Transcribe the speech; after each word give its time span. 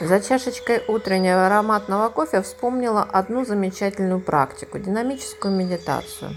За 0.00 0.20
чашечкой 0.20 0.84
утреннего 0.88 1.46
ароматного 1.46 2.10
кофе 2.10 2.42
вспомнила 2.42 3.02
одну 3.02 3.46
замечательную 3.46 4.20
практику– 4.20 4.78
динамическую 4.80 5.56
медитацию. 5.56 6.36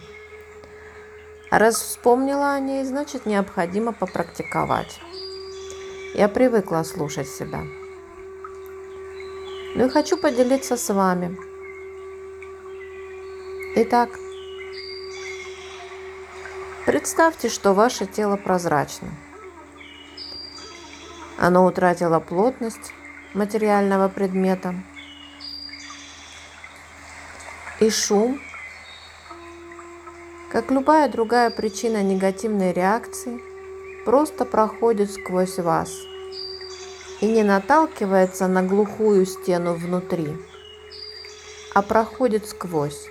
Раз 1.52 1.76
вспомнила 1.76 2.54
о 2.54 2.60
ней, 2.62 2.86
значит 2.86 3.26
необходимо 3.26 3.92
попрактиковать. 3.92 5.02
Я 6.14 6.30
привыкла 6.30 6.84
слушать 6.84 7.28
себя. 7.28 7.64
Ну 9.76 9.88
и 9.88 9.90
хочу 9.90 10.16
поделиться 10.16 10.78
с 10.78 10.94
вами. 10.94 11.38
Итак, 13.76 14.10
представьте, 16.86 17.50
что 17.50 17.74
ваше 17.74 18.06
тело 18.06 18.38
прозрачно. 18.38 19.10
Оно 21.38 21.66
утратило 21.66 22.22
плотность 22.22 22.94
материального 23.34 24.08
предмета. 24.10 24.76
И 27.80 27.90
шум, 27.90 28.42
как 30.52 30.72
любая 30.72 31.08
другая 31.10 31.50
причина 31.50 32.04
негативной 32.04 32.74
реакции, 32.74 33.40
просто 34.06 34.46
проходит 34.46 35.12
сквозь 35.12 35.60
вас 35.60 35.92
и 37.22 37.28
не 37.28 37.44
наталкивается 37.44 38.48
на 38.48 38.64
глухую 38.64 39.26
стену 39.26 39.76
внутри, 39.76 40.36
а 41.74 41.82
проходит 41.82 42.48
сквозь. 42.48 43.08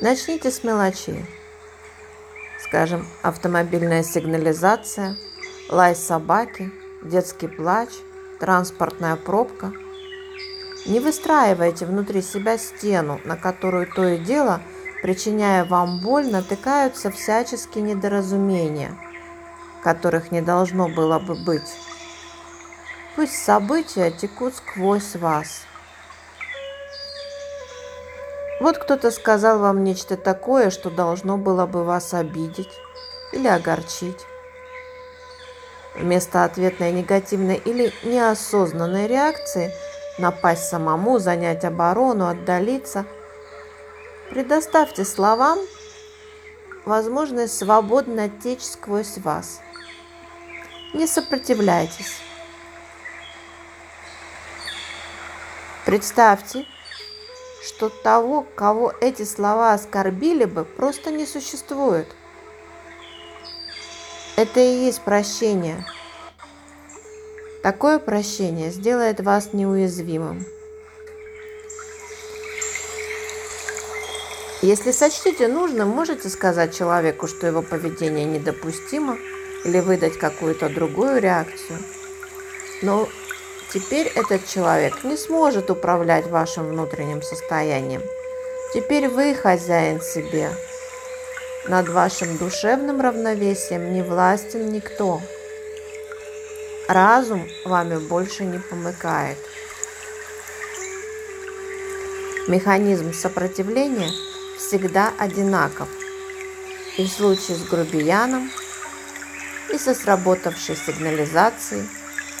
Начните 0.00 0.50
с 0.50 0.62
мелочей. 0.62 1.24
Скажем, 2.60 3.06
автомобильная 3.22 4.02
сигнализация, 4.02 5.16
лай 5.70 5.94
собаки– 5.94 6.70
детский 7.08 7.48
плач, 7.48 7.90
транспортная 8.38 9.16
пробка. 9.16 9.72
Не 10.86 11.00
выстраивайте 11.00 11.86
внутри 11.86 12.22
себя 12.22 12.58
стену, 12.58 13.20
на 13.24 13.36
которую 13.36 13.86
то 13.90 14.06
и 14.06 14.18
дело, 14.18 14.60
причиняя 15.02 15.64
вам 15.64 16.00
боль, 16.00 16.28
натыкаются 16.30 17.10
всяческие 17.10 17.82
недоразумения, 17.82 18.96
которых 19.82 20.30
не 20.30 20.42
должно 20.42 20.88
было 20.88 21.18
бы 21.18 21.34
быть. 21.34 21.76
Пусть 23.16 23.42
события 23.42 24.10
текут 24.10 24.54
сквозь 24.54 25.16
вас. 25.16 25.62
Вот 28.60 28.78
кто-то 28.78 29.10
сказал 29.10 29.58
вам 29.58 29.84
нечто 29.84 30.16
такое, 30.16 30.70
что 30.70 30.90
должно 30.90 31.36
было 31.36 31.66
бы 31.66 31.84
вас 31.84 32.14
обидеть 32.14 32.72
или 33.32 33.48
огорчить. 33.48 34.24
Вместо 35.98 36.44
ответной 36.44 36.92
негативной 36.92 37.56
или 37.56 37.90
неосознанной 38.02 39.06
реакции 39.06 39.72
напасть 40.18 40.68
самому, 40.68 41.18
занять 41.18 41.64
оборону, 41.64 42.28
отдалиться, 42.28 43.06
предоставьте 44.28 45.06
словам 45.06 45.58
возможность 46.84 47.56
свободно 47.56 48.28
течь 48.28 48.62
сквозь 48.62 49.16
вас. 49.16 49.60
Не 50.92 51.06
сопротивляйтесь. 51.06 52.20
Представьте, 55.86 56.66
что 57.64 57.88
того, 57.88 58.46
кого 58.54 58.92
эти 59.00 59.22
слова 59.22 59.72
оскорбили 59.72 60.44
бы, 60.44 60.66
просто 60.66 61.10
не 61.10 61.24
существует– 61.24 62.06
это 64.36 64.60
и 64.60 64.84
есть 64.84 65.02
прощение. 65.02 65.84
Такое 67.62 67.98
прощение 67.98 68.70
сделает 68.70 69.20
вас 69.20 69.52
неуязвимым. 69.52 70.44
Если 74.62 74.90
сочтете 74.90 75.48
нужным, 75.48 75.88
можете 75.88 76.28
сказать 76.28 76.76
человеку, 76.76 77.26
что 77.26 77.46
его 77.46 77.62
поведение 77.62 78.24
недопустимо, 78.24 79.18
или 79.64 79.80
выдать 79.80 80.16
какую-то 80.16 80.68
другую 80.68 81.20
реакцию. 81.20 81.78
Но 82.82 83.08
теперь 83.72 84.06
этот 84.06 84.46
человек 84.46 85.02
не 85.02 85.16
сможет 85.16 85.70
управлять 85.70 86.28
вашим 86.28 86.68
внутренним 86.68 87.22
состоянием. 87.22 88.02
Теперь 88.72 89.08
вы 89.08 89.34
хозяин 89.34 90.00
себе, 90.00 90.50
над 91.68 91.88
вашим 91.88 92.36
душевным 92.38 93.00
равновесием 93.00 93.92
не 93.92 94.02
властен 94.02 94.70
никто. 94.70 95.20
Разум 96.88 97.48
вами 97.64 97.98
больше 97.98 98.44
не 98.44 98.58
помыкает. 98.58 99.38
Механизм 102.46 103.12
сопротивления 103.12 104.10
всегда 104.56 105.12
одинаков. 105.18 105.88
И 106.96 107.04
в 107.04 107.08
случае 107.08 107.56
с 107.56 107.64
грубияном, 107.64 108.50
и 109.72 109.78
со 109.78 109.94
сработавшей 109.94 110.76
сигнализацией, 110.76 111.88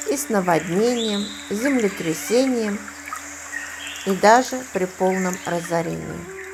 и 0.08 0.16
с 0.16 0.28
наводнением, 0.28 1.26
землетрясением, 1.50 2.78
и 4.06 4.12
даже 4.12 4.60
при 4.72 4.84
полном 4.84 5.34
разорении. 5.44 6.45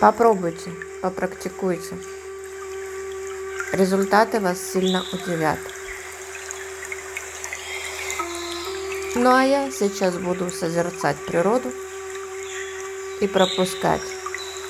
Попробуйте, 0.00 0.70
попрактикуйте. 1.00 1.96
Результаты 3.72 4.40
вас 4.40 4.60
сильно 4.60 5.02
удивят. 5.10 5.58
Ну 9.14 9.34
а 9.34 9.42
я 9.42 9.70
сейчас 9.70 10.18
буду 10.18 10.50
созерцать 10.50 11.16
природу 11.26 11.72
и 13.20 13.26
пропускать 13.26 14.02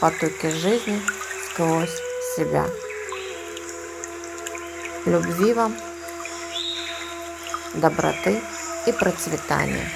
потоки 0.01 0.49
жизни 0.51 1.03
сквозь 1.51 2.01
себя. 2.37 2.65
Любви 5.07 5.53
вам, 5.55 5.77
доброты 7.75 8.41
и 8.87 8.93
процветания. 8.93 9.91